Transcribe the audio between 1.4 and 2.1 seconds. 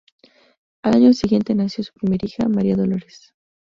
nació su